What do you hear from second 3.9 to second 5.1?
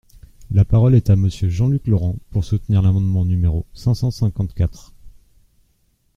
cent cinquante-quatre.